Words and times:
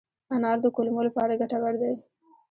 انار 0.35 0.57
د 0.61 0.65
کولمو 0.75 1.01
لپاره 1.07 1.39
ګټور 1.41 1.73
دی. 1.81 1.93